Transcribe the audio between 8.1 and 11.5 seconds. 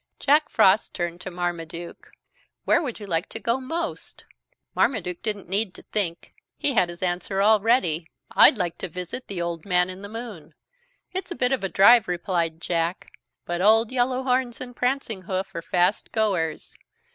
"I'd like to visit the Old Man in the Moon." "It's a